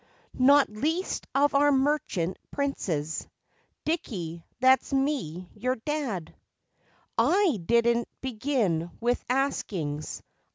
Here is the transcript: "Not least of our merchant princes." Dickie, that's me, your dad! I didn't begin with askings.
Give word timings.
"Not 0.33 0.67
least 0.67 1.27
of 1.35 1.53
our 1.53 1.71
merchant 1.71 2.39
princes." 2.49 3.27
Dickie, 3.85 4.43
that's 4.59 4.91
me, 4.91 5.47
your 5.53 5.75
dad! 5.75 6.33
I 7.19 7.59
didn't 7.63 8.07
begin 8.19 8.89
with 8.99 9.23
askings. 9.29 10.23